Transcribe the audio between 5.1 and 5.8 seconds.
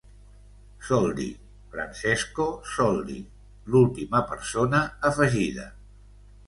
afegida.